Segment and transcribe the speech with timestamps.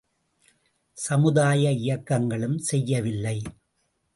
[0.97, 3.37] சமுதாய இயக்கங்களும் செய்யவில்லை.